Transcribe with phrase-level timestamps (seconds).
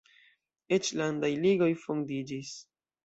[0.77, 2.59] Eĉ landaj ligoj fondiĝis.